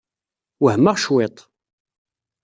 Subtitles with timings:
[0.63, 1.37] Wehmeɣ cwiṭ.